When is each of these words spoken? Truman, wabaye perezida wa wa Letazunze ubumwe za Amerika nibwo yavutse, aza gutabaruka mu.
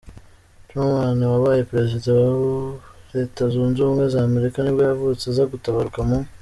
Truman, 0.67 1.19
wabaye 1.33 1.61
perezida 1.71 2.09
wa 2.19 2.29
wa 2.41 2.73
Letazunze 3.13 3.77
ubumwe 3.81 4.05
za 4.13 4.19
Amerika 4.27 4.57
nibwo 4.59 4.83
yavutse, 4.89 5.23
aza 5.27 5.51
gutabaruka 5.53 5.99
mu. 6.07 6.17